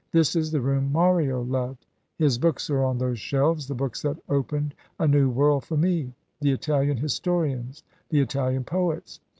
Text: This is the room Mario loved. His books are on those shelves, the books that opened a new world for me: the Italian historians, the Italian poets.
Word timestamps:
This 0.11 0.35
is 0.35 0.51
the 0.51 0.61
room 0.61 0.91
Mario 0.91 1.43
loved. 1.43 1.85
His 2.17 2.39
books 2.39 2.71
are 2.71 2.83
on 2.83 2.97
those 2.97 3.19
shelves, 3.19 3.67
the 3.67 3.75
books 3.75 4.01
that 4.01 4.17
opened 4.29 4.73
a 4.97 5.07
new 5.07 5.29
world 5.29 5.63
for 5.63 5.77
me: 5.77 6.11
the 6.39 6.49
Italian 6.51 6.97
historians, 6.97 7.83
the 8.09 8.19
Italian 8.19 8.63
poets. 8.63 9.19